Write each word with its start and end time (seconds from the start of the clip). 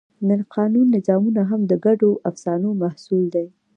د 0.27 0.29
قانون 0.55 0.87
نظامونه 0.95 1.41
هم 1.49 1.61
د 1.71 1.73
ګډو 1.85 2.09
افسانو 2.29 2.69
محصول 2.81 3.23
دي. 3.35 3.45